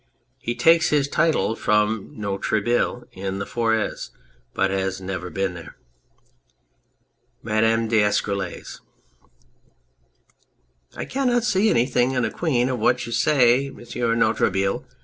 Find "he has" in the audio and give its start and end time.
4.71-4.99